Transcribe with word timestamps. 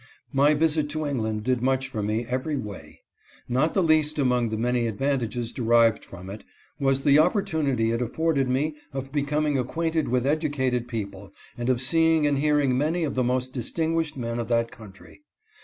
My 0.33 0.55
visit 0.55 0.89
to 0.89 1.05
England 1.05 1.43
did 1.43 1.61
much 1.61 1.87
for 1.87 2.01
me 2.01 2.25
every 2.27 2.55
way. 2.55 3.01
Not 3.47 3.75
the 3.75 3.83
least 3.83 4.17
among 4.17 4.49
the 4.49 4.57
many 4.57 4.87
advantages 4.87 5.51
derived 5.51 6.03
from 6.03 6.27
it 6.27 6.43
was 6.79 7.03
the 7.03 7.19
opportunity 7.19 7.91
it 7.91 8.01
afforded 8.01 8.49
me 8.49 8.77
of 8.93 9.11
becoming 9.11 9.59
acquainted 9.59 10.07
with 10.07 10.25
educated 10.25 10.87
people 10.87 11.31
and 11.55 11.69
of 11.69 11.81
seeing 11.81 12.25
and 12.25 12.39
hearing 12.39 12.75
many 12.75 13.03
of 13.03 13.13
the 13.13 13.23
most 13.23 13.53
distinguished 13.53 14.17
men 14.17 14.39
of 14.39 14.47
that 14.47 14.71
country. 14.71 15.21